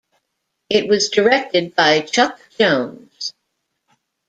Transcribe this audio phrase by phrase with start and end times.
[0.67, 3.33] It was directed by Chuck Jones.